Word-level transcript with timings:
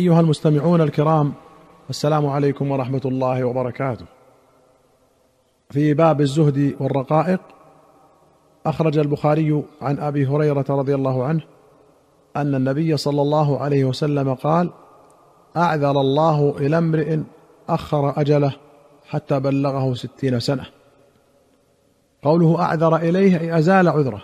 أيها 0.00 0.20
المستمعون 0.20 0.80
الكرام 0.80 1.32
السلام 1.90 2.26
عليكم 2.26 2.70
ورحمة 2.70 3.00
الله 3.04 3.44
وبركاته. 3.44 4.04
في 5.70 5.94
باب 5.94 6.20
الزهد 6.20 6.76
والرقائق 6.80 7.40
أخرج 8.66 8.98
البخاري 8.98 9.62
عن 9.82 9.98
أبي 9.98 10.26
هريرة 10.26 10.64
رضي 10.68 10.94
الله 10.94 11.24
عنه 11.24 11.40
أن 12.36 12.54
النبي 12.54 12.96
صلى 12.96 13.22
الله 13.22 13.60
عليه 13.60 13.84
وسلم 13.84 14.34
قال 14.34 14.70
أعذر 15.56 16.00
الله 16.00 16.54
إلى 16.58 16.78
امرئ 16.78 17.18
أخر 17.68 18.20
أجله 18.20 18.52
حتى 19.08 19.40
بلغه 19.40 19.94
ستين 19.94 20.40
سنة. 20.40 20.66
قوله 22.22 22.60
أعذر 22.62 22.96
إليه 22.96 23.40
أي 23.40 23.58
أزال 23.58 23.88
عذره 23.88 24.22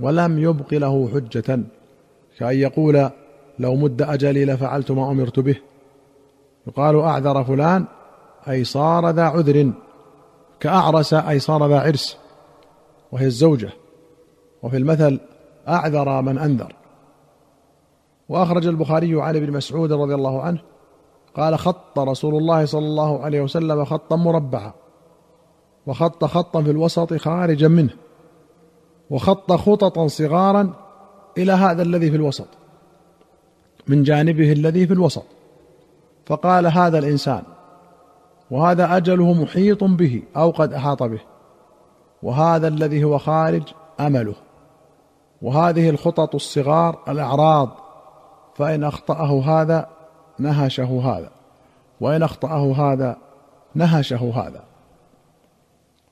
ولم 0.00 0.38
يبق 0.38 0.74
له 0.74 1.08
حجة 1.14 1.60
كأن 2.38 2.58
يقول 2.58 3.10
لو 3.58 3.74
مد 3.74 4.02
أجلي 4.02 4.44
لفعلت 4.44 4.90
ما 4.90 5.10
أمرت 5.10 5.40
به. 5.40 5.56
يقال 6.66 7.00
أعذر 7.00 7.44
فلان 7.44 7.84
أي 8.48 8.64
صار 8.64 9.10
ذا 9.10 9.22
عذر. 9.22 9.72
كأعرس 10.60 11.14
أي 11.14 11.38
صار 11.38 11.68
ذا 11.68 11.80
عرس. 11.80 12.18
وهي 13.12 13.26
الزوجة. 13.26 13.70
وفي 14.62 14.76
المثل 14.76 15.20
أعذر 15.68 16.22
من 16.22 16.38
أنذر. 16.38 16.74
وأخرج 18.28 18.66
البخاري 18.66 19.22
عن 19.22 19.36
ابن 19.36 19.52
مسعود 19.52 19.92
رضي 19.92 20.14
الله 20.14 20.42
عنه 20.42 20.58
قال 21.36 21.58
خط 21.58 21.98
رسول 21.98 22.34
الله 22.34 22.64
صلى 22.64 22.86
الله 22.86 23.22
عليه 23.22 23.40
وسلم 23.40 23.84
خطا 23.84 24.16
مربعا. 24.16 24.72
وخط 25.86 26.24
خطا 26.24 26.62
في 26.62 26.70
الوسط 26.70 27.14
خارجا 27.14 27.68
منه. 27.68 27.90
وخط 29.10 29.52
خططا 29.52 30.06
صغارا 30.06 30.72
إلى 31.38 31.52
هذا 31.52 31.82
الذي 31.82 32.10
في 32.10 32.16
الوسط. 32.16 32.46
من 33.88 34.02
جانبه 34.02 34.52
الذي 34.52 34.86
في 34.86 34.92
الوسط. 34.92 35.24
فقال 36.26 36.66
هذا 36.66 36.98
الإنسان 36.98 37.42
وهذا 38.50 38.96
أجله 38.96 39.32
محيط 39.32 39.84
به 39.84 40.22
أو 40.36 40.50
قد 40.50 40.72
أحاط 40.72 41.02
به 41.02 41.20
وهذا 42.22 42.68
الذي 42.68 43.04
هو 43.04 43.18
خارج 43.18 43.62
أمله 44.00 44.34
وهذه 45.42 45.90
الخطط 45.90 46.34
الصغار 46.34 46.98
الأعراض 47.08 47.70
فإن 48.54 48.84
أخطأه 48.84 49.42
هذا 49.42 49.88
نهشه 50.38 51.00
هذا 51.04 51.30
وإن 52.00 52.22
أخطأه 52.22 52.72
هذا 52.72 53.16
نهشه 53.74 54.32
هذا. 54.34 54.64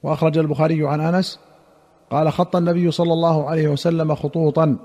وأخرج 0.03 0.39
البخاري 0.39 0.87
عن 0.87 1.01
أنس 1.01 1.39
قال 2.11 2.33
خط 2.33 2.57
النبي 2.57 2.91
صلى 2.91 3.13
الله 3.13 3.51
عليه 3.51 3.69
وسلم 3.69 4.15
خطوطا 4.15 4.77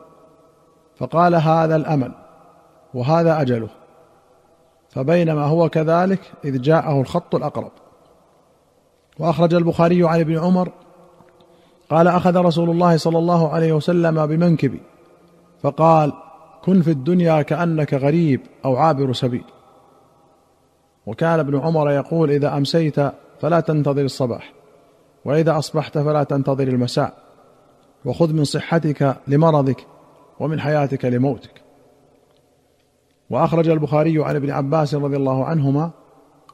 فقال 0.97 1.35
هذا 1.35 1.75
الأمل. 1.75 2.27
وهذا 2.97 3.41
أجله. 3.41 3.69
فبينما 4.89 5.45
هو 5.45 5.69
كذلك 5.69 6.19
إذ 6.45 6.61
جاءه 6.61 7.01
الخط 7.01 7.35
الأقرب. 7.35 7.71
وأخرج 9.19 9.53
البخاري 9.53 10.07
عن 10.07 10.19
ابن 10.19 10.37
عمر 10.39 10.71
قال 11.89 12.07
أخذ 12.07 12.37
رسول 12.37 12.69
الله 12.69 12.97
صلى 12.97 13.17
الله 13.17 13.49
عليه 13.49 13.73
وسلم 13.73 14.25
بمنكبي 14.25 14.81
فقال 15.61 16.13
كن 16.63 16.81
في 16.81 16.91
الدنيا 16.91 17.41
كأنك 17.41 17.93
غريب 17.93 18.41
أو 18.65 18.75
عابر 18.75 19.13
سبيل. 19.13 19.43
وكان 21.05 21.39
ابن 21.39 21.59
عمر 21.59 21.91
يقول 21.91 22.31
إذا 22.31 22.57
أمسيت 22.57 22.95
فلا 23.41 23.59
تنتظر 23.59 24.01
الصباح 24.01 24.53
وإذا 25.25 25.57
أصبحت 25.57 25.97
فلا 25.97 26.23
تنتظر 26.23 26.67
المساء 26.67 27.13
وخذ 28.05 28.33
من 28.33 28.43
صحتك 28.43 29.15
لمرضك 29.27 29.85
ومن 30.39 30.59
حياتك 30.59 31.05
لموتك. 31.05 31.66
وأخرج 33.30 33.70
البخاري 33.70 34.23
عن 34.23 34.36
ابن 34.36 34.52
عباس 34.52 34.95
رضي 34.95 35.16
الله 35.16 35.45
عنهما 35.45 35.92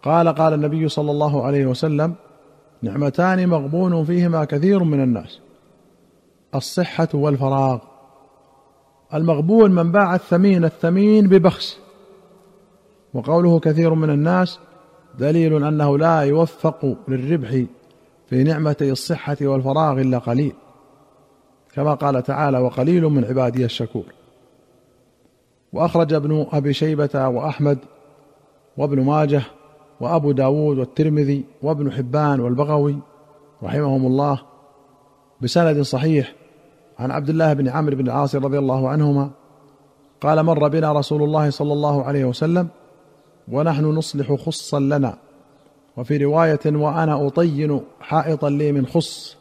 قال 0.03 0.29
قال 0.29 0.53
النبي 0.53 0.89
صلى 0.89 1.11
الله 1.11 1.45
عليه 1.45 1.65
وسلم 1.65 2.15
نعمتان 2.81 3.49
مغبون 3.49 4.05
فيهما 4.05 4.45
كثير 4.45 4.83
من 4.83 5.03
الناس 5.03 5.39
الصحة 6.55 7.07
والفراغ 7.13 7.79
المغبون 9.13 9.71
من 9.71 9.91
باع 9.91 10.15
الثمين 10.15 10.65
الثمين 10.65 11.27
ببخس 11.27 11.77
وقوله 13.13 13.59
كثير 13.59 13.93
من 13.93 14.09
الناس 14.09 14.59
دليل 15.19 15.63
أنه 15.63 15.97
لا 15.97 16.19
يوفق 16.19 16.97
للربح 17.07 17.63
في 18.29 18.43
نعمتي 18.43 18.91
الصحة 18.91 19.37
والفراغ 19.41 20.01
إلا 20.01 20.17
قليل 20.17 20.53
كما 21.73 21.93
قال 21.93 22.23
تعالى 22.23 22.59
وقليل 22.59 23.03
من 23.03 23.25
عبادي 23.25 23.65
الشكور 23.65 24.05
وأخرج 25.73 26.13
ابن 26.13 26.45
أبي 26.51 26.73
شيبة 26.73 27.27
وأحمد 27.27 27.77
وابن 28.77 29.03
ماجه 29.03 29.41
وأبو 29.99 30.31
داود 30.31 30.77
والترمذي 30.77 31.43
وابن 31.61 31.91
حبان 31.91 32.39
والبغوي 32.39 32.97
رحمهم 33.63 34.07
الله 34.07 34.41
بسند 35.41 35.81
صحيح 35.81 36.33
عن 36.99 37.11
عبد 37.11 37.29
الله 37.29 37.53
بن 37.53 37.69
عمرو 37.69 37.95
بن 37.95 38.05
العاص 38.05 38.35
رضي 38.35 38.57
الله 38.57 38.89
عنهما 38.89 39.29
قال 40.21 40.43
مر 40.43 40.67
بنا 40.67 40.91
رسول 40.91 41.23
الله 41.23 41.49
صلى 41.49 41.73
الله 41.73 42.03
عليه 42.03 42.25
وسلم 42.25 42.67
ونحن 43.51 43.85
نصلح 43.85 44.33
خصا 44.33 44.79
لنا 44.79 45.17
وفي 45.97 46.17
رواية 46.17 46.59
وأنا 46.65 47.27
أطين 47.27 47.81
حائطا 48.01 48.49
لي 48.49 48.71
من 48.71 48.85
خص 48.85 49.37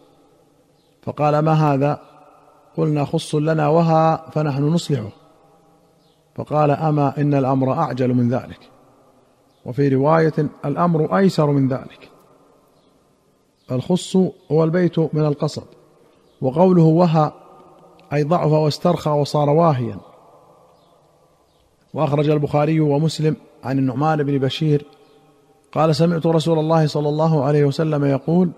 فقال 1.03 1.39
ما 1.39 1.53
هذا؟ 1.53 2.01
قلنا 2.77 3.05
خص 3.05 3.35
لنا 3.35 3.69
وها 3.69 4.31
فنحن 4.31 4.63
نصلحه 4.63 5.22
فقال 6.35 6.71
أما 6.71 7.21
إن 7.21 7.35
الأمر 7.35 7.73
أعجل 7.73 8.15
من 8.15 8.29
ذلك. 8.29 8.71
وفي 9.65 9.89
رواية 9.89 10.33
الأمر 10.65 11.19
أيسر 11.19 11.51
من 11.51 11.69
ذلك. 11.69 12.09
الخص 13.73 14.17
هو 14.53 14.65
البيت 14.65 14.99
من 14.99 15.27
القصد 15.27 15.65
وقوله 16.41 16.83
وها 16.83 17.33
أي 18.13 18.23
ضعف 18.23 18.53
واسترخى 18.53 19.11
وصار 19.11 19.51
واهيا. 19.51 19.97
وأخرج 21.95 22.31
البخاري 22.31 22.81
ومسلم 22.81 23.37
عن 23.65 23.79
النعمان 23.79 24.23
بن 24.23 24.39
بشير. 24.39 24.87
قال 25.73 25.97
سمعت 25.97 26.27
رسول 26.27 26.59
الله 26.59 26.87
صلى 26.87 27.09
الله 27.09 27.45
عليه 27.45 27.65
وسلم 27.65 28.05
يقول 28.05 28.51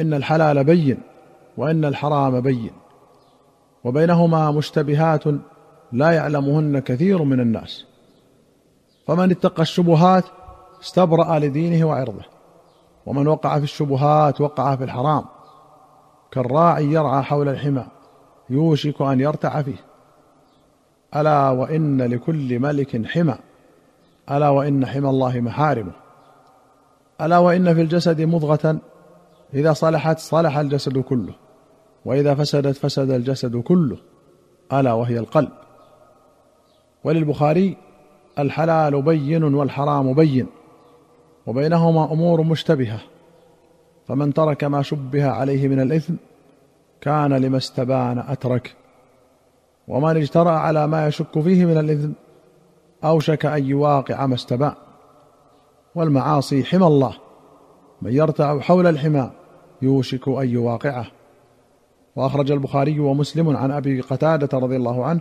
إن 0.00 0.14
الحلال 0.14 0.64
بين 0.64 0.98
وإن 1.56 1.84
الحرام 1.84 2.40
بين. 2.40 2.70
وبينهما 3.84 4.50
مشتبهات 4.50 5.24
لا 5.92 6.10
يعلمهن 6.10 6.78
كثير 6.78 7.22
من 7.22 7.40
الناس. 7.40 7.84
فمن 9.06 9.30
اتقى 9.30 9.62
الشبهات 9.62 10.24
استبرأ 10.82 11.38
لدينه 11.38 11.84
وعرضه. 11.84 12.24
ومن 13.06 13.26
وقع 13.26 13.58
في 13.58 13.64
الشبهات 13.64 14.40
وقع 14.40 14.76
في 14.76 14.84
الحرام. 14.84 15.24
كالراعي 16.30 16.84
يرعى 16.84 17.22
حول 17.22 17.48
الحمى 17.48 17.86
يوشك 18.50 19.02
أن 19.02 19.20
يرتع 19.20 19.62
فيه. 19.62 19.84
ألا 21.16 21.50
وإن 21.50 22.02
لكل 22.02 22.58
ملك 22.58 23.06
حمى. 23.06 23.34
ألا 24.30 24.48
وإن 24.48 24.86
حمى 24.86 25.08
الله 25.08 25.40
محارمه. 25.40 25.92
ألا 27.20 27.38
وإن 27.38 27.74
في 27.74 27.82
الجسد 27.82 28.20
مضغة. 28.20 28.78
إذا 29.54 29.72
صلحت 29.72 30.18
صلح 30.18 30.58
الجسد 30.58 30.98
كله 30.98 31.34
وإذا 32.04 32.34
فسدت 32.34 32.76
فسد 32.76 33.10
الجسد 33.10 33.56
كله. 33.56 33.96
ألا 34.72 34.92
وهي 34.92 35.18
القلب. 35.18 35.61
وللبخاري 37.04 37.76
الحلال 38.38 39.02
بين 39.02 39.44
والحرام 39.54 40.12
بين 40.12 40.46
وبينهما 41.46 42.12
أمور 42.12 42.42
مشتبهة 42.42 43.00
فمن 44.08 44.34
ترك 44.34 44.64
ما 44.64 44.82
شبه 44.82 45.30
عليه 45.30 45.68
من 45.68 45.80
الإثم 45.80 46.14
كان 47.00 47.32
لما 47.32 47.56
استبان 47.56 48.18
أترك 48.18 48.74
ومن 49.88 50.16
اجترأ 50.16 50.50
على 50.50 50.86
ما 50.86 51.06
يشك 51.06 51.40
فيه 51.40 51.64
من 51.64 51.78
الإثم 51.78 52.10
أوشك 53.04 53.46
أن 53.46 53.66
يواقع 53.66 54.26
ما 54.26 54.34
استبان 54.34 54.74
والمعاصي 55.94 56.64
حمى 56.64 56.86
الله 56.86 57.14
من 58.02 58.12
يرتع 58.12 58.60
حول 58.60 58.86
الحمى 58.86 59.30
يوشك 59.82 60.28
أن 60.28 60.48
يواقعه. 60.48 61.06
وأخرج 62.16 62.52
البخاري 62.52 63.00
ومسلم 63.00 63.56
عن 63.56 63.70
أبي 63.70 64.00
قتادة 64.00 64.58
رضي 64.58 64.76
الله 64.76 65.04
عنه 65.04 65.20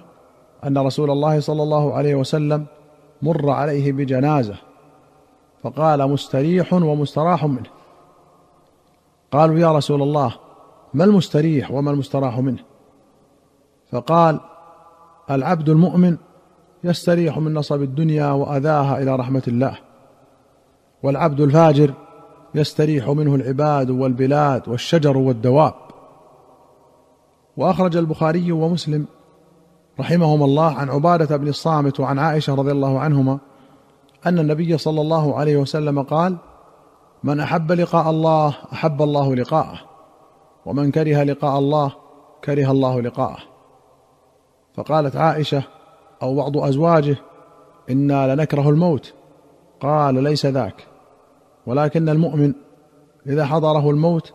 أن 0.68 0.78
رسول 0.78 1.12
الله 1.12 1.40
صلى 1.40 1.64
الله 1.64 1.94
عليه 1.94 2.16
وسلم 2.16 2.66
مر 3.22 3.50
عليه 3.50 3.92
بجنازة 3.92 4.56
فقال 5.64 6.10
مستريح 6.10 6.74
ومستراح 6.74 7.46
منه. 7.46 7.70
قالوا 9.32 9.60
يا 9.60 9.72
رسول 9.72 10.02
الله 10.02 10.36
ما 10.94 11.04
المستريح 11.04 11.72
وما 11.72 11.92
المستراح 11.92 12.40
منه؟ 12.40 12.64
فقال 13.92 14.40
العبد 15.32 15.70
المؤمن 15.70 16.18
يستريح 16.84 17.38
من 17.38 17.54
نصب 17.54 17.82
الدنيا 17.82 18.32
وأذاها 18.32 19.02
إلى 19.02 19.16
رحمة 19.16 19.44
الله 19.48 19.78
والعبد 21.04 21.42
الفاجر 21.42 21.94
يستريح 22.56 23.10
منه 23.10 23.36
العباد 23.36 23.90
والبلاد 23.90 24.70
والشجر 24.70 25.18
والدواب. 25.18 25.74
وأخرج 27.58 27.98
البخاري 27.98 28.52
ومسلم 28.52 29.06
رحمهما 30.02 30.46
الله 30.46 30.74
عن 30.74 30.90
عبادة 30.90 31.38
بن 31.38 31.48
الصامت 31.48 32.00
وعن 32.00 32.20
عائشة 32.20 32.56
رضي 32.56 32.72
الله 32.72 33.00
عنهما 33.00 33.40
أن 34.26 34.40
النبي 34.40 34.78
صلى 34.78 35.02
الله 35.02 35.36
عليه 35.36 35.58
وسلم 35.58 36.02
قال 36.02 36.38
من 37.24 37.40
أحب 37.40 37.72
لقاء 37.72 38.10
الله 38.10 38.56
أحب 38.74 39.02
الله 39.02 39.36
لقاءه 39.36 39.80
ومن 40.66 40.92
كره 40.92 41.24
لقاء 41.24 41.60
الله 41.60 41.92
كره 42.44 42.72
الله 42.72 43.02
لقاءه. 43.02 43.38
فقالت 44.76 45.16
عائشة 45.16 45.64
أو 46.22 46.36
بعض 46.36 46.58
أزواجه 46.58 47.16
إنا 47.90 48.36
لنكره 48.36 48.70
الموت. 48.70 49.14
قال 49.82 50.24
ليس 50.24 50.46
ذاك. 50.46 50.88
ولكن 51.66 52.10
المؤمن 52.10 52.54
إذا 53.28 53.46
حضره 53.46 53.90
الموت 53.90 54.34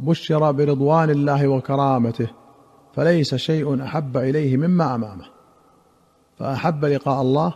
بشر 0.00 0.52
برضوان 0.52 1.10
الله 1.10 1.48
وكرامته. 1.48 2.28
فليس 2.94 3.34
شيء 3.34 3.84
أحب 3.84 4.16
إليه 4.16 4.56
مما 4.56 4.94
أمامه. 4.94 5.24
فأحب 6.38 6.84
لقاء 6.84 7.22
الله 7.22 7.54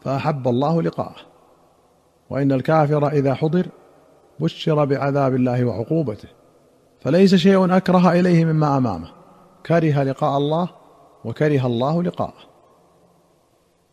فأحب 0.00 0.48
الله 0.48 0.82
لقاءه. 0.82 1.16
وإن 2.30 2.52
الكافر 2.52 3.08
إذا 3.08 3.34
حضر 3.34 3.66
بشر 4.40 4.84
بعذاب 4.84 5.34
الله 5.34 5.64
وعقوبته. 5.64 6.28
فليس 7.00 7.34
شيء 7.34 7.76
أكره 7.76 8.12
إليه 8.12 8.44
مما 8.44 8.76
أمامه. 8.76 9.08
كره 9.66 10.02
لقاء 10.02 10.38
الله 10.38 10.68
وكره 11.24 11.66
الله 11.66 12.02
لقاءه. 12.02 12.48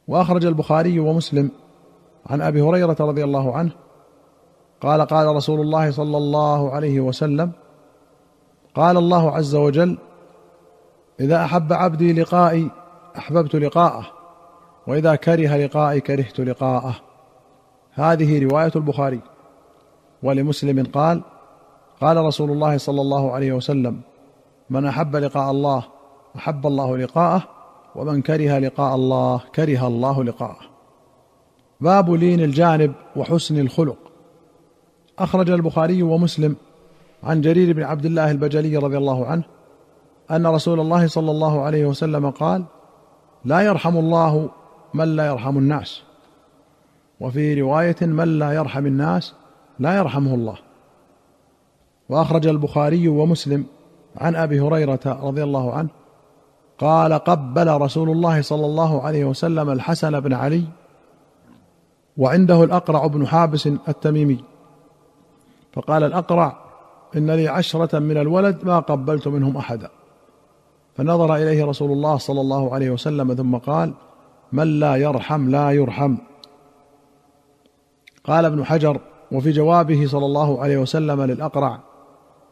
وأخرج 0.07 0.45
البخاري 0.45 0.99
ومسلم 0.99 1.51
عن 2.25 2.41
أبي 2.41 2.61
هريرة 2.61 2.95
رضي 2.99 3.23
الله 3.23 3.55
عنه 3.55 3.71
قال 4.81 5.01
قال 5.01 5.35
رسول 5.35 5.61
الله 5.61 5.91
صلى 5.91 6.17
الله 6.17 6.71
عليه 6.71 6.99
وسلم 6.99 7.51
قال 8.75 8.97
الله 8.97 9.31
عز 9.31 9.55
وجل 9.55 9.97
إذا 11.19 11.45
أحب 11.45 11.73
عبدي 11.73 12.13
لقائي 12.13 12.71
أحببت 13.17 13.56
لقاءه. 13.56 14.06
وإذا 14.88 15.15
كره 15.15 15.56
لقائي 15.56 16.00
كرهت 16.00 16.39
لقاءه. 16.39 16.95
هذه 17.94 18.44
رواية 18.44 18.71
البخاري. 18.75 19.19
ولمسلم 20.23 20.83
قال 20.83 21.21
قال 22.01 22.17
رسول 22.17 22.51
الله 22.51 22.77
صلى 22.77 23.01
الله 23.01 23.31
عليه 23.31 23.53
وسلم 23.53 24.01
من 24.69 24.85
أحب 24.85 25.15
لقاء 25.15 25.51
الله 25.51 25.83
أحب 26.35 26.67
الله 26.67 26.97
لقاءه 26.97 27.44
ومن 27.95 28.21
كره 28.21 28.57
لقاء 28.57 28.95
الله 28.95 29.41
كره 29.56 29.88
الله 29.88 30.23
لقاءه. 30.23 30.59
باب 31.81 32.11
لين 32.11 32.39
الجانب 32.39 32.94
وحسن 33.15 33.59
الخلق. 33.59 33.97
أخرج 35.19 35.50
البخاري 35.50 36.03
ومسلم 36.03 36.56
عن 37.23 37.41
جرير 37.41 37.73
بن 37.73 37.83
عبد 37.83 38.06
الله 38.06 38.31
البجلي 38.31 38.77
رضي 38.77 38.97
الله 38.97 39.25
عنه 39.25 39.44
أن 40.31 40.48
رسول 40.48 40.80
الله 40.80 41.07
صلى 41.07 41.31
الله 41.31 41.62
عليه 41.62 41.86
وسلم 41.86 42.30
قال 42.30 42.63
لا 43.45 43.62
يرحم 43.62 43.98
الله 43.98 44.50
من 44.94 45.16
لا 45.16 45.25
يرحم 45.25 45.57
الناس. 45.57 46.01
وفي 47.19 47.62
رواية 47.62 47.95
من 48.01 48.39
لا 48.39 48.51
يرحم 48.51 48.86
الناس 48.86 49.33
لا 49.80 49.98
يرحمه 49.98 50.33
الله. 50.33 50.57
وأخرج 52.10 52.48
البخاري 52.48 53.07
ومسلم 53.07 53.66
عن 54.18 54.36
أبي 54.36 54.60
هريرة 54.60 55.00
رضي 55.06 55.44
الله 55.44 55.74
عنه 55.74 55.89
قال 56.78 57.13
قبل 57.13 57.81
رسول 57.81 58.10
الله 58.10 58.42
صلى 58.42 58.66
الله 58.66 59.01
عليه 59.01 59.25
وسلم 59.25 59.69
الحسن 59.69 60.19
بن 60.19 60.33
علي 60.33 60.63
وعنده 62.18 62.63
الأقرع 62.63 63.07
بن 63.07 63.28
حابس 63.28 63.68
التميمي. 63.68 64.44
فقال 65.74 66.04
الأقرع 66.04 66.57
إن 67.16 67.31
لي 67.31 67.48
عشرة 67.48 68.00
من 68.00 68.18
الولد 68.18 68.66
ما 68.66 68.80
قبلت 68.80 69.28
منهم 69.28 69.57
أحدا. 69.57 69.89
فنظر 70.95 71.36
إليه 71.36 71.65
رسول 71.65 71.92
الله 71.92 72.18
صلى 72.18 72.42
الله 72.42 72.74
عليه 72.74 72.89
وسلم 72.89 73.33
ثم 73.33 73.56
قال 73.56 73.94
من 74.51 74.80
لا 74.80 74.95
يرحم 74.95 75.50
لا 75.50 75.71
يرحم. 75.71 76.18
قال 78.24 78.45
ابن 78.45 78.65
حجر 78.65 79.00
وفي 79.31 79.51
جوابه 79.51 80.07
صلى 80.07 80.25
الله 80.25 80.62
عليه 80.62 80.77
وسلم 80.77 81.21
للأقرع 81.21 81.80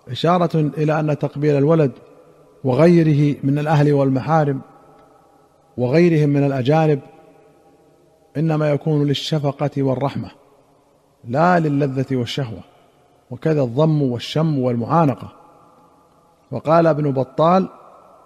إشارة 0.09 0.55
إلى 0.77 0.99
أن 0.99 1.17
تقبيل 1.17 1.57
الولد 1.57 1.91
وغيره 2.63 3.35
من 3.43 3.59
الأهل 3.59 3.93
والمحارم 3.93 4.61
وغيرهم 5.77 6.29
من 6.29 6.43
الأجانب 6.45 6.99
إنما 8.37 8.69
يكون 8.71 9.07
للشفقة 9.07 9.83
والرحمة 9.83 10.31
لا 11.27 11.59
للذة 11.59 12.15
والشهوة 12.15 12.59
وكذا 13.31 13.61
الضم 13.61 14.01
والشم 14.01 14.59
والمعانقة. 14.59 15.31
وقال 16.51 16.87
ابن 16.87 17.11
بطال 17.11 17.69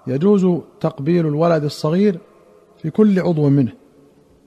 يجوز 0.09 0.61
تقبيل 0.79 1.27
الولد 1.27 1.63
الصغير 1.63 2.19
في 2.77 2.89
كل 2.89 3.19
عضو 3.19 3.49
منه 3.49 3.71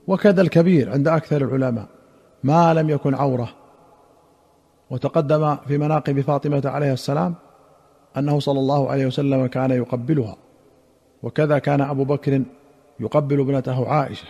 وكذا 0.07 0.41
الكبير 0.41 0.91
عند 0.91 1.07
أكثر 1.07 1.41
العلماء 1.41 1.85
ما 2.43 2.73
لم 2.73 2.89
يكن 2.89 3.15
عورة. 3.15 3.49
وتقدم 4.89 5.55
في 5.55 5.77
مناقب 5.77 6.21
فاطمة 6.21 6.61
عليه 6.65 6.93
السلام 6.93 7.35
أنه 8.17 8.39
صلى 8.39 8.59
الله 8.59 8.91
عليه 8.91 9.05
وسلم 9.05 9.47
كان 9.47 9.71
يقبلها 9.71 10.35
وكذا 11.23 11.59
كان 11.59 11.81
أبو 11.81 12.03
بكر 12.03 12.41
يقبل 12.99 13.39
ابنته 13.39 13.87
عائشة. 13.87 14.27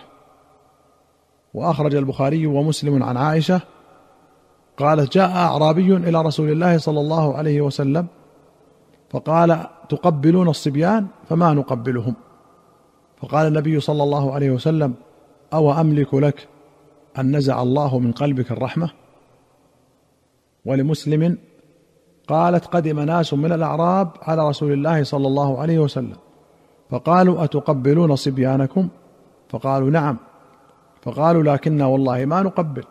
وأخرج 1.54 1.94
البخاري 1.94 2.46
ومسلم 2.46 3.02
عن 3.02 3.16
عائشة 3.16 3.60
قالت 4.76 5.12
جاء 5.12 5.30
أعرابي 5.30 5.96
إلى 5.96 6.22
رسول 6.22 6.50
الله 6.50 6.78
صلى 6.78 7.00
الله 7.00 7.36
عليه 7.36 7.60
وسلم 7.60 8.06
فقال 9.10 9.66
تقبلون 9.92 10.48
الصبيان 10.48 11.06
فما 11.28 11.52
نقبلهم. 11.52 12.14
فقال 13.20 13.46
النبي 13.46 13.80
صلى 13.80 14.02
الله 14.02 14.34
عليه 14.34 14.50
وسلم 14.50 14.94
أو 15.52 15.72
أملك 15.80 16.14
لك 16.14 16.48
أن 17.18 17.36
نزع 17.36 17.62
الله 17.62 17.98
من 17.98 18.12
قلبك 18.12 18.52
الرحمة؟ 18.52 18.90
ولمسلم 20.64 21.38
قالت 22.28 22.66
قدم 22.66 23.00
ناس 23.00 23.34
من 23.34 23.52
الأعراب 23.52 24.08
على 24.22 24.48
رسول 24.48 24.72
الله 24.72 25.02
صلى 25.02 25.26
الله 25.26 25.60
عليه 25.60 25.78
وسلم. 25.78 26.16
فقالوا 26.90 27.44
أتقبلون 27.44 28.16
صبيانكم؟ 28.16 28.88
فقالوا 29.48 29.90
نعم. 29.90 30.16
فقالوا 31.02 31.42
لكنا 31.42 31.86
والله 31.86 32.24
ما 32.24 32.42
نقبل. 32.42 32.84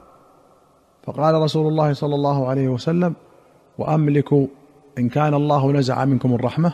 فقال 1.03 1.35
رسول 1.35 1.67
الله 1.67 1.93
صلى 1.93 2.15
الله 2.15 2.47
عليه 2.47 2.67
وسلم 2.67 3.13
وأملك 3.77 4.33
إن 4.97 5.09
كان 5.09 5.33
الله 5.33 5.71
نزع 5.71 6.05
منكم 6.05 6.33
الرحمة؟ 6.33 6.73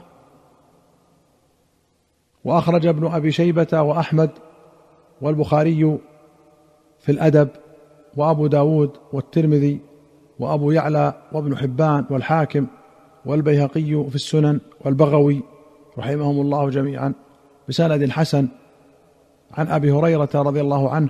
وأخرج 2.48 2.86
ابن 2.86 3.08
أبي 3.08 3.32
شيبة 3.32 3.82
وأحمد 3.82 4.30
والبخاري 5.22 5.98
في 7.00 7.12
الأدب 7.12 7.50
وأبو 8.18 8.48
داود 8.48 8.92
والترمذي 9.14 9.80
وأبو 10.40 10.72
يعلى 10.72 11.14
وابن 11.32 11.58
حبان 11.58 12.06
والحاكم 12.10 12.68
والبيهقي 13.26 14.10
في 14.10 14.16
السنن 14.16 14.60
والبغوي 14.86 15.42
رحمهم 15.98 16.42
الله 16.42 16.70
جميعا 16.70 17.14
بسند 17.70 18.10
حسن 18.10 18.48
عن 19.54 19.68
أبي 19.68 19.92
هريرة 19.92 20.30
رضي 20.36 20.62
الله 20.62 20.90
عنه 20.90 21.10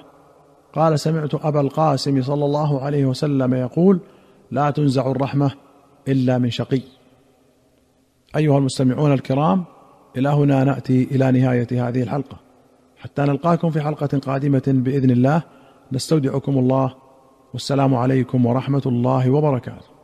قال 0.73 0.99
سمعت 0.99 1.45
أبا 1.45 1.61
القاسم 1.61 2.21
صلى 2.21 2.45
الله 2.45 2.81
عليه 2.81 3.05
وسلم 3.05 3.53
يقول 3.53 3.99
لا 4.51 4.69
تنزع 4.69 5.11
الرحمة 5.11 5.51
إلا 6.07 6.37
من 6.37 6.49
شقي. 6.49 6.81
أيها 8.35 8.57
المستمعون 8.57 9.13
الكرام 9.13 9.63
إلى 10.17 10.29
هنا 10.29 10.63
نأتي 10.63 11.03
إلى 11.03 11.31
نهاية 11.31 11.87
هذه 11.87 12.03
الحلقة. 12.03 12.37
حتى 12.97 13.21
نلقاكم 13.21 13.69
في 13.69 13.81
حلقة 13.81 14.17
قادمة 14.17 14.63
بإذن 14.67 15.11
الله 15.11 15.41
نستودعكم 15.91 16.57
الله 16.57 16.95
والسلام 17.53 17.95
عليكم 17.95 18.45
ورحمة 18.45 18.81
الله 18.85 19.29
وبركاته. 19.29 19.96